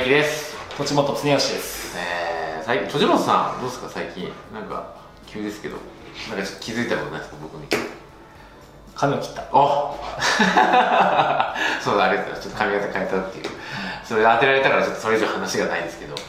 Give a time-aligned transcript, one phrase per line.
[0.00, 0.56] 大樹です。
[0.78, 1.94] 栃本恒義です。
[1.98, 3.88] えー、最近戸本さんどうですか？
[3.90, 4.32] 最近。
[4.50, 4.94] なんか
[5.26, 5.76] 急ですけど。
[6.30, 7.36] なんか気づいたことないですか？
[7.42, 7.66] 僕に。
[8.94, 9.42] 髪を切った。
[9.52, 13.44] あ そうだあれだちょっと髪型変えたっていう
[14.10, 16.16] それで当てられたからちょっとそれ以上話がないんですけど。
[16.16, 16.24] 外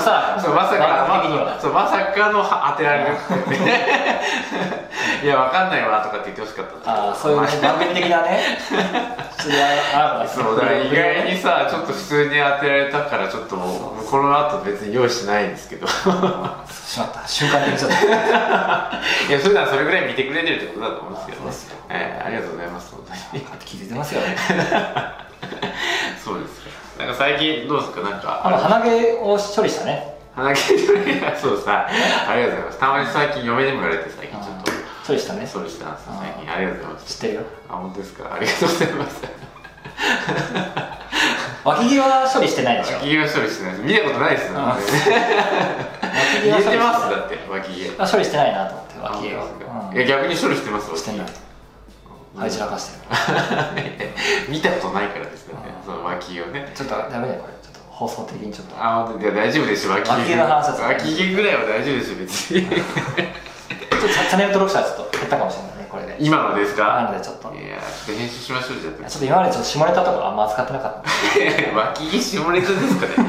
[0.00, 3.50] さそうまさか、そうまさかのは当てられるって。
[3.64, 4.10] ね
[5.22, 8.58] いやわかんないわとかって言ってほしかったああそういうね番組的なね。
[9.38, 9.48] そ
[10.52, 15.86] うだから意外にさちょっと普通に当てられたからちょっとこの後別に用意しないんですけど。
[15.86, 15.92] し
[16.98, 17.26] まった。
[17.26, 17.96] 瞬間的にちょっと。
[19.30, 21.80] いや普段それぐらい見てくれてるってことだと思うんですけどね。
[21.90, 23.44] えーありがとうございます本当に。
[23.64, 24.20] 気づいてますよ。
[24.20, 24.36] ね
[26.22, 26.60] そうです
[26.98, 27.04] か。
[27.04, 28.00] なんか最近どうですか？
[28.02, 30.14] なんかあの鼻毛を処理したね。
[30.36, 31.86] 鼻毛取り そうさ
[32.28, 32.78] ありがとうございます。
[32.78, 34.70] たまに最近嫁にも言われて最近ちょっと。
[35.06, 35.46] 処理したね。
[35.46, 36.52] そうしたんですよ最近。
[36.54, 37.14] ありがとうございます。
[37.14, 37.40] 知ってるよ。
[37.68, 38.24] あ本当ですか？
[38.34, 39.22] ありがとうございます。
[41.64, 42.96] 脇毛は処理してないでしょ？
[42.96, 43.82] 脇毛は処理してないです。
[43.84, 44.52] 見たことないですよ。
[44.54, 44.76] ねあ
[46.40, 47.38] 脇脇毛は処理してますだって。
[47.50, 48.02] 脇毛。
[48.02, 49.76] あ処理してないなと思ってあ脇毛本当ですか？
[49.88, 51.26] は、いや逆に処理してますうん、してない
[52.36, 53.10] はい散らかしてる。
[54.48, 55.74] 見たことないからですよね。
[55.82, 56.70] あその脇毛をね。
[56.74, 57.54] ちょっとダメだよこれ。
[57.60, 58.76] ちょっと放送的にちょっと。
[58.78, 59.92] あ本当いや大丈夫ですよ。
[59.94, 60.36] 脇毛。
[60.36, 60.82] の話だと。
[60.82, 62.66] 脇毛ぐらいは大丈夫ですよ別に。
[62.70, 66.16] ちょっとチャンネル登録者はちょっと減ったかもしれないねこれで。
[66.20, 67.52] 今のですなかのでちょっと。
[67.52, 69.10] いやちょっと編集しましょうじゃあ。
[69.10, 71.10] ちょっと今までちょっと下ネタとかあんま扱ってなかった。
[71.76, 73.26] 脇毛下ネタですかね。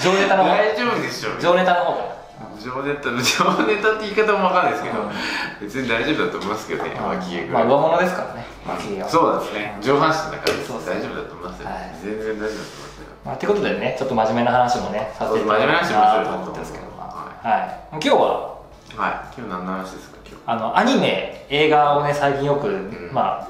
[0.00, 0.50] 上ネタの方。
[0.56, 1.38] 大丈夫でしょう。
[1.38, 2.19] 上ネタの方か
[2.60, 3.16] 上ネタ上
[3.66, 5.10] ネタって言い方もわかんないですけど、うん。
[5.60, 8.44] 別に大丈夫だと思いますけどねな脇毛ぐらい、まあ上物ですからね。
[8.66, 9.08] 脇毛は。
[9.08, 9.78] そうなんですね。
[9.80, 11.96] 上半身だから大丈夫だと思いますよ、はい。
[12.02, 13.08] 全然大丈夫だと思いますよ。
[13.24, 16.84] まあ、ってことでねちょっと真面目な話もねさせていただきたいなと思ってるんですけど。
[16.96, 18.60] はい、今日は？
[18.96, 19.40] はい。
[19.40, 20.42] 今日何の話ですか今日？
[20.46, 23.10] あのアニメ映画をね最近よく、ん。
[23.12, 23.48] まあ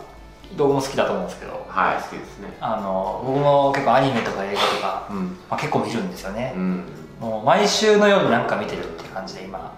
[0.57, 1.67] 動画も好きだと思うんですけど。
[1.69, 2.57] はい好きですね。
[2.61, 5.39] あの僕も結構アニメとか映画とか、うん。
[5.49, 6.85] まあ、結構見るんですよね、うん
[7.21, 9.71] もう毎週のようになんか見てるっていう感じで今。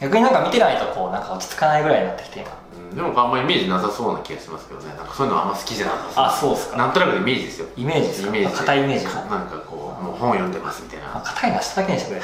[0.00, 2.50] 逆になんか見てないとこうなんか落ち着かないぐらいになってきて今。
[2.50, 2.54] うん
[2.94, 4.94] でもあんまイメージなさそうな気がしますけどね。
[4.94, 6.76] なんかそういうのあんま好きじゃなさそうあそうっすか。
[6.76, 7.66] なんとなくイメージですよ。
[7.76, 8.28] イメージですか？
[8.28, 8.56] イメージ。
[8.56, 9.14] 硬いイメージか。
[9.14, 12.22] なんかこうもう本読んでますみたいまあな硬いのは下だけにしてくれ。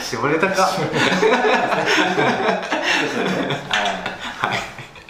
[0.00, 0.62] 下ネタか。
[0.62, 0.68] は
[4.54, 4.58] い。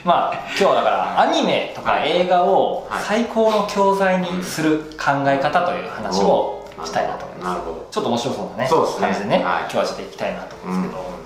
[0.04, 3.04] まあ今日はだからアニメとか映画をはい。
[3.04, 7.88] 最高の教材にする考え方という話をしたいなとなるほど。
[7.90, 9.06] ちょっと面白そうなねそうですね。
[9.06, 9.62] 感じでね、はい。
[9.62, 11.18] 今日はちょっと行きたいなと思うんですけど、うん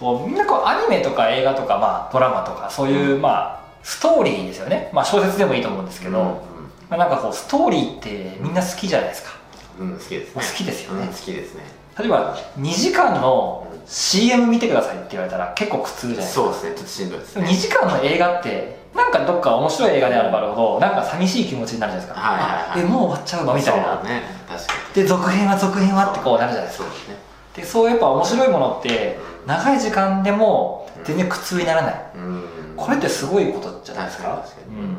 [0.00, 6.42] こうみんなこうアニメとか映画とか、まあ、ドラマとかそういう、まあストーリーですよね、まあ、小説でもいいと思うんですけど、
[6.88, 9.30] まあ、なんかこうストーリーってみんな好きじゃないですか。
[9.78, 10.42] うん、うん、好きですね。
[10.42, 11.02] 好きですよね。
[11.02, 11.62] うん好きですね。
[11.98, 16.44] 例えば2時間の CM 見てくださいって言われたら結構苦痛じゃないですか。
[16.44, 16.70] そうですね。
[16.76, 26.84] ちょっとしんどいですね2時間の映画ってなんかどっか面白い映画であればあるほどなんか寂しい気持ちになるじゃないですか、はいはいはいあえもう終わっちゃうのみたいな、そうね確かで続編は続編はってこうなるじゃないですか。
[26.84, 27.16] そうですね。
[27.54, 32.04] でそうやっぱ面白いものって長い時間でも全然苦痛にならない。
[32.16, 32.44] うん。
[32.76, 34.44] これってすごいことじゃないですか。
[34.68, 34.96] うん、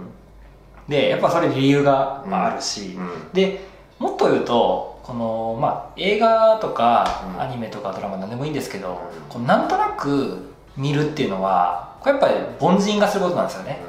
[0.88, 3.34] でやっぱそれ理由が、まあ、あるし、うん。
[3.34, 3.68] で
[4.00, 7.42] もっと言うとこの、まあ、映画とか、うん。
[7.42, 8.96] アニメとかドラマ何でもいいんですけど、うん。
[9.30, 13.80] こうなんとなく見るっていうのはこれやっぱり凡人がすることなんですよね、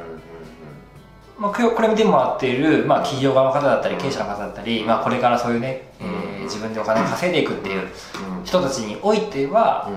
[1.43, 7.89] まあ、これこれ見てもらっている、まあ、企業側の方だったり経営者の方だったり、まあ、これからそういうね、えーうん自分でお金を稼いでいくっていう
[8.45, 9.89] 人たちにおいては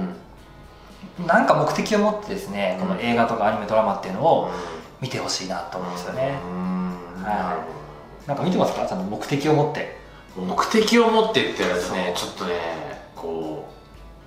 [1.20, 1.26] うん。
[1.26, 4.50] なんか目的を持ってですねこの映画とかアニメドラマっていうのをう
[5.02, 7.24] 見てほしいなと思うんですよね、ん。
[7.24, 7.66] は
[8.28, 8.86] なんか見てますか？
[8.86, 9.98] ちゃんと目的を持って。
[10.38, 12.60] 目的を持ってって言われるとねちょっとね
[13.16, 13.68] こ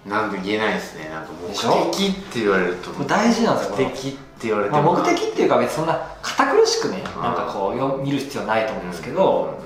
[0.06, 1.08] うなんで言えないですね。
[1.10, 1.48] なんか目
[1.92, 2.90] 的って言われると。
[3.04, 7.22] 大事なんですよ目的って言われてまあ、も目的っていうか別にそんな堅苦しくねうん。
[7.22, 9.58] なんかこうよ見る必要ないと思うんですけど、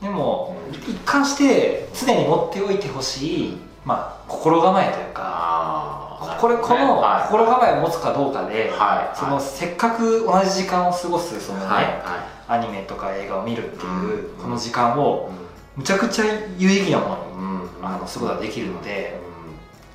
[0.00, 7.28] でも一貫して常に持っておいてほしい、まあ、心構えというかこれこのはい。
[7.28, 9.16] 心構えを持つかどうかで、はい。
[9.16, 11.84] そのせっかく同じ時間を過ごすそのね、はい。
[11.84, 14.42] はアニメとか映画を見るっていううん。
[14.42, 15.30] この時間を
[15.76, 16.24] むちゃくちゃ
[16.58, 17.34] 有意義なものにい
[17.80, 17.86] うん。
[17.86, 19.18] あのすることができるので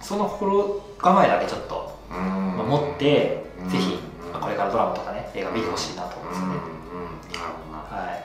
[0.01, 2.17] その心構えだけちょっとうん。
[2.57, 3.99] まあ持ってうんぜひ
[4.39, 8.01] これからドラマとかね映画見てほしいなと思うんですよね、うんうんなるほどな。
[8.03, 8.23] はい。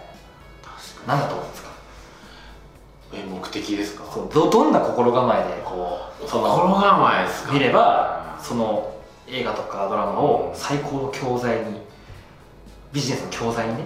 [1.07, 1.69] 何だと思うんですか？
[3.13, 4.05] にえ目的ですか？
[4.13, 7.53] そうどどんな心構えでこうそ心の構えですか？
[7.53, 8.95] 見ればその
[9.29, 11.81] 映画とかドラマを最高の教材に
[12.93, 13.85] ビジネスの教材にね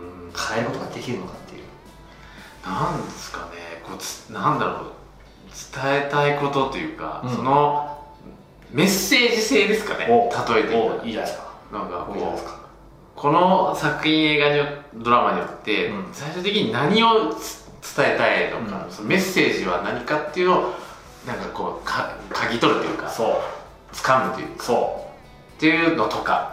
[0.00, 0.32] うん。
[0.32, 1.62] 変えることができるのかっていう。
[2.66, 3.82] なんですかね。
[3.84, 4.92] こうつなんだろう。
[5.74, 7.30] 伝えたいことというか、うん。
[7.30, 7.95] その
[8.70, 10.06] メッセージ性ですかね。
[10.08, 11.54] お例えていいじゃないですか。
[11.72, 12.66] なんかこうですか。
[13.14, 14.64] この作品映画によ
[14.94, 16.08] ドラマによって、うん。
[16.12, 17.66] 最終的に何をつ
[17.96, 18.92] 伝えたいのか、うん。
[18.92, 20.74] そのメッセージは何かっていうのを
[21.26, 23.94] なんかこうか嗅ぎ取るというかそう。
[23.94, 24.64] 掴むというか。
[24.64, 25.06] そ
[25.56, 26.52] っていうのとか。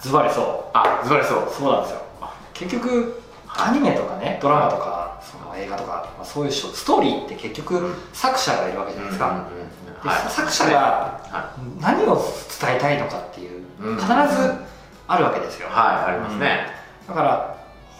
[0.00, 0.02] う。
[0.02, 0.70] ズバリそう。
[0.72, 1.48] あズバリそう。
[1.50, 2.00] そうなんですよ。
[2.54, 7.94] 結局アニメとかねドラマとかその映画とか、まあ、そういうストーリーって結局うん。
[8.12, 9.87] 作者がいるわけじゃないですか、うんうんうん
[10.28, 12.16] 作者がは何を
[12.60, 13.96] 伝えたいのかっていううん。
[13.96, 14.14] 必ず
[15.06, 16.66] あるわけですよ、い、はい、ありますね、
[17.08, 17.56] だから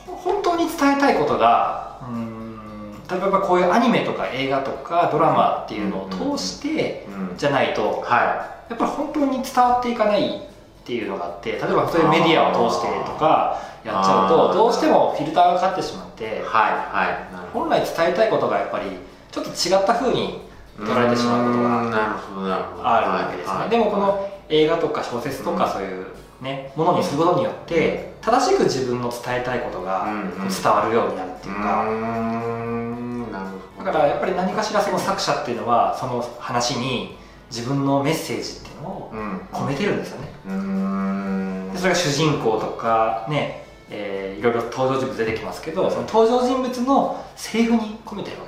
[0.06, 7.36] ほ本当に伝えたいことがうーん例えばこういうアニメとか映画とかドラマっていうのを通してうん。
[7.36, 10.40] じゃないとはやっぱり本当に伝わっていかないっ
[10.84, 16.42] ていうのがあって例えばそういうメディアを通してとかやっちゃうとどうしてもフィルターがかかってしまっていはい。
[16.42, 18.90] はい本来伝えたいことがやっぱり
[19.30, 20.47] ちょっと違った風に
[20.78, 25.72] 捉えてしまうことがあるわけですね、はいでもこの映画とか小説とかうん。
[25.72, 26.06] そういう
[26.40, 30.30] ねものにすることによって正しく自分の伝えたいことがうんうん。
[30.48, 33.46] 伝わるようになるっていうか、んなる
[33.76, 33.84] ほど。
[33.84, 37.18] だからやっぱり何かしらその作者っていうのはその話に
[37.50, 39.36] 自分のメッセージっていうのをうん。
[39.52, 40.32] 込めてるんですよね。
[40.46, 41.70] うーん。
[41.72, 48.47] でそれが主人公とかね、えーいろいろ登場人物出てきますけどその登場人物のセリフに込めてるわけ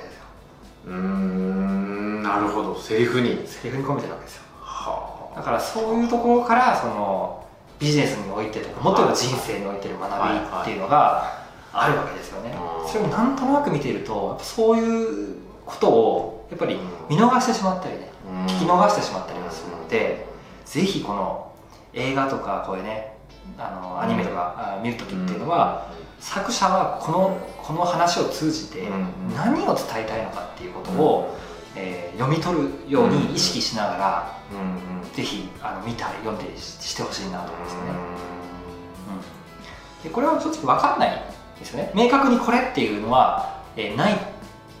[0.85, 2.79] うーんなるほど。
[2.79, 3.41] セリフに。
[3.45, 4.43] セリフに込めてるわけですよ。
[4.59, 7.45] はだからそういうところからその
[7.79, 12.49] ビジネスにおいてとかもっと人生においてる学びっていうのがあるわけですよね。
[12.51, 12.91] はい。
[12.91, 15.35] それをなんとなく見ているとそういう
[15.65, 16.77] ことをやっぱり
[17.09, 18.09] 見逃してしまったりね
[18.47, 20.25] 聞き逃してしまったりもするので
[20.65, 21.51] ぜひこの
[21.93, 23.10] 映画とかこういうね
[23.57, 25.87] あのアニメとかあ見るときっていうのは
[26.19, 31.37] 作者はこのこの話を通じてうん何を伝えたいのかっていうことを、
[31.75, 35.11] えー読み取るように意識しながら、うんうん。
[35.13, 37.81] ぜひあの見たり読んでししてほしいなと思いますね、
[40.01, 41.23] うでこれは正直分かんない
[41.57, 41.91] ですよね。
[41.95, 44.17] 明確にこれっていうのは、えーないっ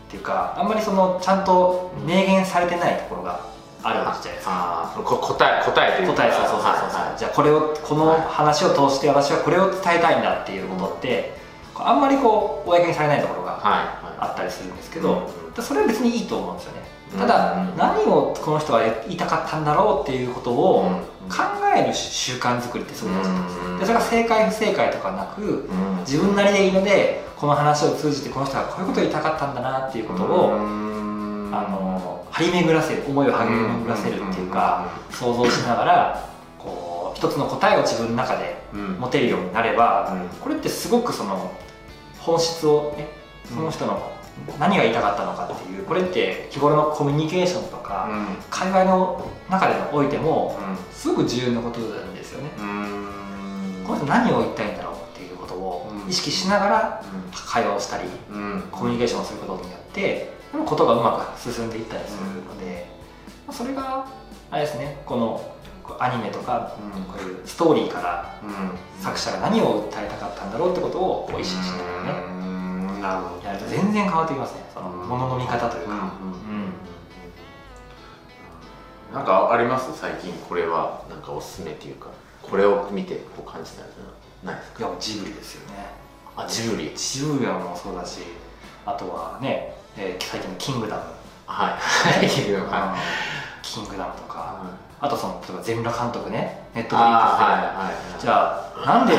[0.09, 3.45] ていうかあんまりそのちゃんと明言されてないところが
[3.83, 4.91] あるわけじゃないですか。
[4.95, 6.13] 答え答えというか。
[6.23, 7.19] 答えそうそうそうそう、はいはい。
[7.19, 11.33] じゃあこれをこの話を通して私はこれを伝えたいんだっていうことって、
[11.73, 13.61] こうあんまりこう公にされないところがはい
[14.05, 14.17] はい。
[14.19, 16.81] あったりするんですけど、うんでそれは別にいいと思うんですよね。
[17.13, 17.77] うんただ、うん。
[17.77, 21.37] 何をこの人は言いたかったんだろうっていうことをうん考
[21.75, 30.90] える習慣作りってすごい大事なんですうんでそれが正解不正解とかなくうん自分なりでいいのでこの話を通じてこの人はこういうことを言いたかったんだなっていうことを、うん
[31.51, 38.93] あの張り巡らせる思いを張り巡らせるっていうか、想像しながらこう一つの答えを自分の中でうん。
[38.99, 40.39] 持てるようになれば、うん。
[40.39, 41.51] これってすごくその
[42.19, 43.09] 本質をね
[43.53, 44.11] その人の
[44.59, 48.09] 何が言いたかったのかっていうこれって日頃のコミュニケーションとか、
[48.49, 50.57] 会話の中でおいても
[50.91, 52.51] すごく重要なことなんですよね。
[52.57, 53.83] うん。
[53.85, 57.03] この人何を言いたいんだろうっていうことを意識しながら
[57.33, 58.63] 会話をしたりうん。
[58.71, 60.33] コミュニケーションをすることによって
[60.65, 62.87] ことがうまく進んでいったりするので、
[63.47, 64.07] まあそれが
[64.49, 65.55] あれですねこの
[65.99, 67.03] アニメとかうん。
[67.03, 68.77] こういうストーリーからうん。
[69.01, 72.09] 作者が何を訴えたかったんだろうってことを意識しながらね。
[72.27, 73.01] うん。
[73.01, 73.47] なるほど。
[73.47, 74.65] やると全然変わってきますね。
[74.73, 75.07] そのうん。
[75.07, 76.73] ものの見方というか、うんうんうん
[79.13, 79.91] なんかあります？
[79.99, 82.07] 最近これはなんかおすすめっていうか。
[82.41, 83.89] これを見てこう感じたり
[84.41, 84.87] ないですか？
[84.87, 85.89] いやジブリですよね。
[86.37, 86.93] あジブリ。
[86.95, 88.21] ジブリはもうそうだし
[88.85, 91.01] あとはね、えー最近の「キングダム」
[91.45, 91.69] はい。
[91.71, 92.25] はい。
[92.25, 92.29] うん。
[93.61, 94.55] キングダムとか。
[94.99, 96.67] あとその例えば全裸監督ね。
[96.75, 99.15] ネットフリックスで、はいはいじゃあなんで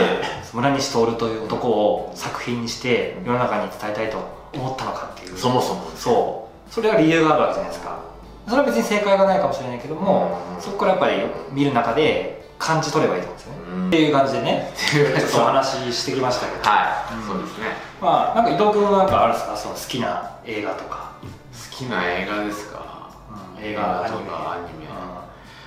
[0.53, 4.19] 村西徹という男を作品にして世の中に伝えたいと
[4.55, 5.37] 思ったのかっていう。
[5.37, 6.73] そもそもそう。
[6.73, 7.99] それは理由があるわけじゃないですか。
[8.47, 10.63] それは別に正解がないかもしれないけども、うん。
[10.63, 13.89] そこからやっぱり見る中で感じ取ればいいと思うんですよね、うん。
[13.89, 14.73] っていう感じでね。
[14.75, 17.27] っていうちょっとお話ししてきましたけど、はい、うん。
[17.27, 17.67] そうですね
[18.03, 19.57] まあなんか伊藤君はなんかあるんですか？
[19.57, 21.29] その好きな映画とか、好
[21.71, 23.15] きな映画ですか、
[23.61, 24.25] 映画アニメ。
[24.25, 24.87] とかアニメ。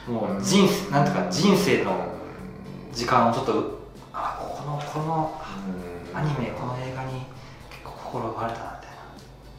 [0.09, 0.13] うん。
[0.15, 3.79] もう人生なんていうか人生のうん時間をちょっと
[4.13, 5.41] あこのこの
[6.11, 6.17] うん。
[6.17, 7.25] アニメこの映画に
[7.69, 8.97] 結構心奪われたなみたいな。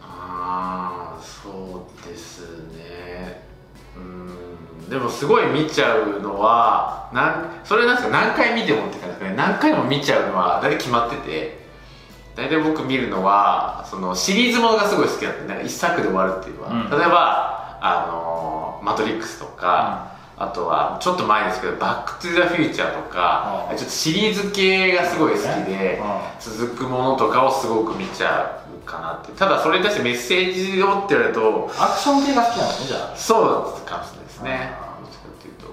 [0.01, 3.43] ああそうですね。
[3.97, 4.91] うん。
[4.91, 8.13] でもすごい見ちゃうのはなんそれなんですか？
[8.13, 9.35] 何回見てもって感じですかね。
[9.35, 11.66] 何回も見ちゃうのは大体決まってて
[12.37, 16.91] 大体僕見るのはそのシリーズものがすごい好きなんでなんか一作で終わるっていうのは、うん。
[16.91, 23.77] 例えばあのマトリックスとか、あとはちょっと前ですけど「バック・トゥ・ザ・フューチャー」とか、うん。
[23.77, 26.03] ちょっとシリーズ系がすごい好きで、
[26.39, 29.33] 続くものとかをすごく見ちゃうかなって。
[29.33, 33.17] ただそれに対してメッセージをって言われるとアクション系が好きなのねじゃあ。
[33.17, 34.73] そうかもしれないですね。
[35.01, 35.67] どっちかっていうと。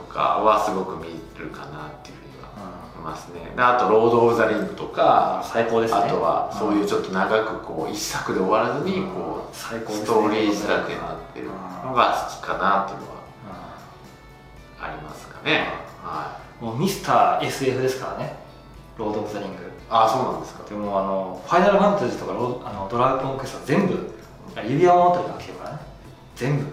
[0.00, 1.08] とかはすごく見
[1.38, 2.19] るかなっていう
[3.00, 3.52] ますね。
[3.56, 6.00] であと「ロード・オブ・ザ・リング」とか最高ですね。
[6.00, 11.46] あとはそういうちょっと長くこう一作で終わらずにこう最高ストーリー仕立てになってる
[11.84, 13.20] のが好きかなっていうのは
[14.80, 15.72] ありますかね。
[16.02, 16.64] はい。
[16.64, 18.36] もうミスター SF ですからね。
[18.98, 20.68] ロード・オブ・ザ・リングあそうなんですか。
[20.68, 24.14] でもあのファイナルファンタジーとかローあのドラゴンクエストは全部
[24.64, 25.78] 指輪を持ってるわけだからね
[26.36, 26.66] 全部。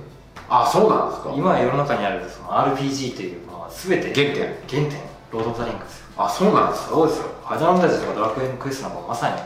[0.49, 1.31] あそうなんですか。
[1.35, 4.55] 今世の中にあるその RPG というのは全て原点。
[4.69, 5.01] 原点。
[5.31, 6.89] ロード・オブ・ザ・リングですよあそうなんですか？
[6.95, 7.25] そうですよ。
[7.41, 9.37] ファイナルファンタジーとかドラクエンクエストなんかまさに。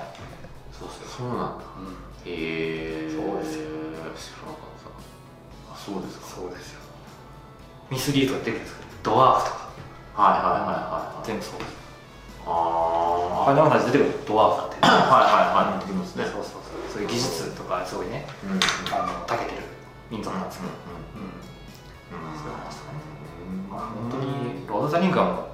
[0.72, 1.46] そうそうなんだ。
[1.78, 1.94] うん。
[2.26, 3.12] へえ。
[3.12, 3.68] そうですよ。
[4.16, 6.28] 知らなかったあそうですか。
[6.42, 6.80] そうですよ。
[7.90, 9.68] ミスリードが出てくるんですけどドワーフとか。
[10.16, 11.72] はいはいはいはい全部そうです。
[12.48, 12.50] あ
[13.46, 14.78] ファイナルファンタジー出てくるドワーフだって。
[14.82, 15.80] あはいはいはい。
[15.84, 16.24] 出てきますね。
[16.26, 16.88] そうそうそう。
[16.88, 18.60] そういう技術とかすごいねうんうん。
[18.96, 19.64] あの長けてる
[20.10, 21.28] 民族なんですけど、うん。
[21.28, 22.40] うん。
[22.40, 23.00] そういう話とかね
[23.48, 25.51] うんまあ本当にロード・オブ・ザ・リングはもう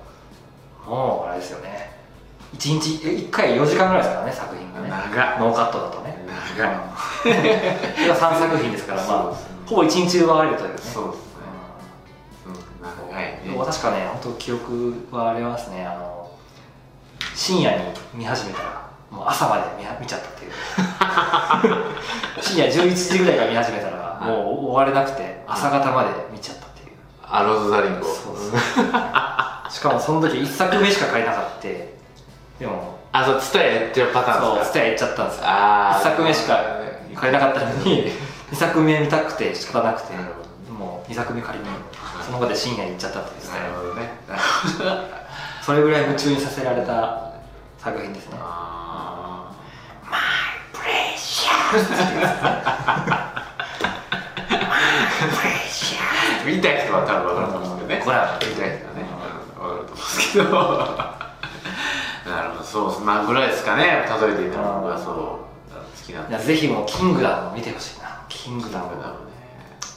[0.88, 1.92] もうあれですよね。
[2.56, 4.90] 1日え1回4時間ぐらいですからね作品がね。
[4.90, 5.40] 長っ。
[5.40, 6.18] ノーカットだとね。
[6.58, 7.30] 長いこ
[8.02, 9.38] れが3作品ですからまあね。
[9.66, 10.78] ほぼ1日奪われるというね。
[10.78, 11.42] そうですね。
[12.48, 13.42] うん長いね。
[13.48, 13.66] うん。
[13.66, 15.86] 確かね本当記憶はありますね。
[15.86, 16.32] あの
[17.36, 20.52] 深夜に見始めたらもう朝まで見見ちゃったっていう。
[22.42, 26.88] 深夜11時ぐらいから見始めたらもう終われなくて朝方まで見ちゃったっていう。
[27.30, 28.88] あロード・ザ・リングをそうそう
[29.78, 31.94] しかもその時1作目しか買えなかったで
[32.66, 34.72] もあそうツタヤやってるパターンそうですか？
[34.72, 35.44] スタヤ行っちゃったんですよ。
[35.46, 36.64] あ1作目しか
[37.16, 38.12] 買えなかったのに
[38.52, 40.14] 2作目見たくて仕方なくて
[40.72, 41.66] もう2作目仮に
[42.26, 44.10] その場で深夜に行っちゃったっていうなるほどね。
[45.62, 47.34] それぐらい夢中にさせられた
[47.78, 48.38] 作品ですね。
[48.42, 49.52] あ
[50.74, 53.38] プレッシャー
[56.56, 58.06] 見たい人は多分分かると思うんですけどね。
[58.06, 59.04] これは見たい人はね
[59.88, 60.48] と思うんですけど。
[62.28, 64.06] なるほどそうまあぐらいですかね。
[64.22, 65.40] 例えていたら僕はそう好
[66.06, 68.20] きなんいでやぜひもうキングダムを見てほしいな。
[68.28, 68.86] キングダム。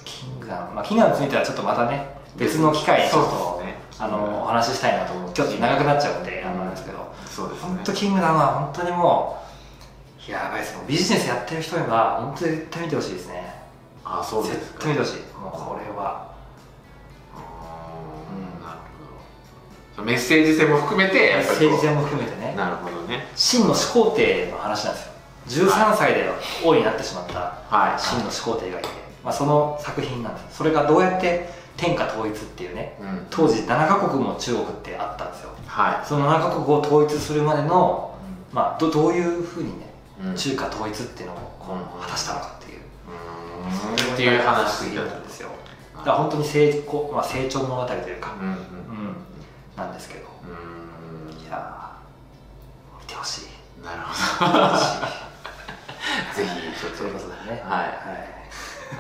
[0.05, 3.81] キングダムまあキングダムについてはちょっとまたね別の機会にちょっとね。
[3.99, 5.33] あのお話ししたいなと思う。
[5.33, 6.99] ちょっと長くなっちゃうんであのなんですけど。
[7.27, 7.69] そうですね。
[7.69, 9.39] 本当キングダムは本当にも
[10.29, 10.79] うやばいです。
[10.87, 13.63] ビジネスやってる人には本当に絶対見てほしいですね。
[14.05, 15.21] あそうです絶か対見てほしい。
[15.39, 16.29] もうこれは
[20.05, 22.55] メッセージ性も含めてやっぱり政治性も含めてね。
[22.57, 23.27] なるほどね。
[23.37, 25.11] 真の始皇帝の話なんですよ。
[25.69, 26.29] 13歳で
[26.65, 28.01] 王になってしまったはい。
[28.01, 28.89] 真の始皇帝がいて、
[29.25, 30.59] まあ、その作品なんです。
[30.59, 33.27] それがどうやって天下統一っていうねうん。
[33.31, 35.51] 当時7カ国も中国ってあったんですよ。
[35.67, 38.17] はその7カ国を統一するまでの、
[38.53, 39.87] まあ、どどういうふうにね
[40.23, 40.37] いうん。
[40.37, 42.81] 中華統一っていうのをこうんう果たしたのかっていう、
[44.09, 44.15] うん。
[44.15, 45.49] っていう話だっなんですよ。
[45.97, 48.55] だから本当に成功、まあ、成長物語というか、うんうん。
[48.55, 49.00] うん、
[49.81, 50.27] なんですけど。
[50.45, 51.43] うん。
[51.43, 53.01] いやー。
[53.01, 53.85] 見てほしい。
[53.85, 54.51] なるほど。
[56.35, 56.97] ぜひちょっと。
[56.99, 57.51] そういうことだね。
[57.51, 57.61] はい。
[57.61, 57.89] はい。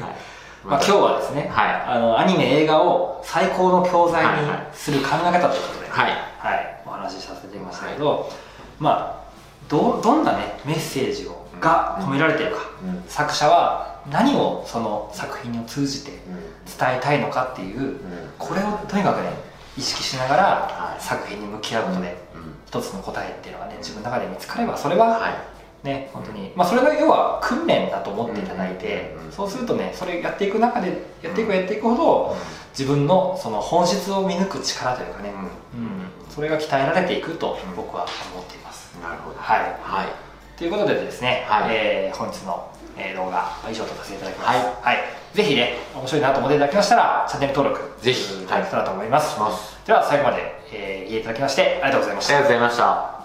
[0.02, 0.16] はい。
[0.64, 1.74] まあ、今日はですね、はい。
[1.96, 6.10] あのアニメ映画を最高の教材にはいはいする考え方ということで、はい。
[6.38, 6.82] はい。
[6.86, 8.30] お話しさせていましたけど、
[8.78, 9.30] まあ
[9.68, 13.04] どどんなねメッセージをが込められているか、うん。
[13.08, 17.96] 作者は何をその作品を通じて伝えたいのかっていう
[18.38, 19.30] これをとにかくね
[19.76, 21.02] 意識しながらはい。
[21.02, 22.54] 作品に向き合うことでうん。
[22.66, 25.60] 一つの答えっていうのがね自分の中で見つかればそれははい。
[25.84, 30.88] ね本当にまあそれが要は訓練だと思っていただいてうんそうするとねそれやっていく中で
[31.22, 32.36] やっていくやっていくほど
[32.78, 35.32] 自分のその本質を見抜く力というかね、
[35.74, 38.94] うん、それが鍛えられていくと僕は思っています。
[39.02, 39.38] なるほど。
[39.38, 40.29] はい、はい
[40.60, 41.74] ということでですね、はい。
[41.74, 44.84] えー本日の、えー動画は以上とさせていただきます。
[44.84, 44.98] はい。
[45.32, 48.42] ぜひね面白いなと思っていただきましたらチャンネル登録ぜひ。
[48.42, 49.32] いただけたらと思います。
[49.32, 49.78] します。
[49.86, 52.34] では最後まで、えー、聞いていただきましてありがとうございました。
[52.34, 53.19] ありがとうございました